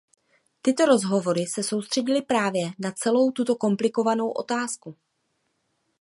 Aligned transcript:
Tyto 0.61 0.85
rozhovory 0.85 1.45
se 1.45 1.63
soustředily 1.63 2.21
právě 2.21 2.71
na 2.79 2.91
celou 2.91 3.31
tuto 3.31 3.55
komplikovanou 3.55 4.31
otázku. 4.31 4.95